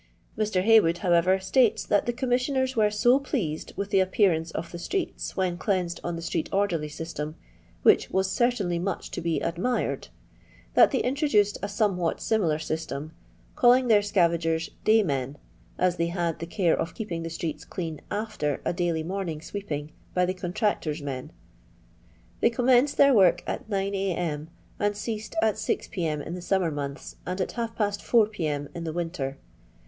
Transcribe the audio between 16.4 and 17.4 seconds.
care of keeping the